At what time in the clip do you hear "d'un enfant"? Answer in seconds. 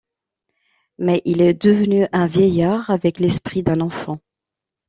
3.61-4.17